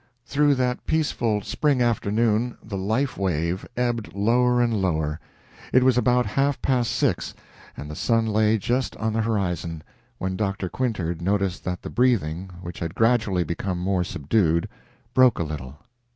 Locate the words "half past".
6.25-6.89